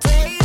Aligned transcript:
take 0.00 0.39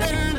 you 0.00 0.31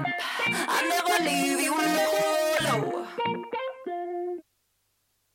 up. 0.00 0.06
I 0.68 0.88
never 0.88 1.24
leave 1.24 1.60
you 1.60 1.74
alone. 1.74 2.17